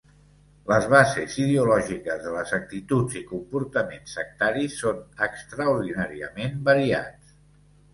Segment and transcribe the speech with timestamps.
[0.69, 7.43] Les bases ideològiques de les actituds i comportaments sectaris són extraordinàriament variats.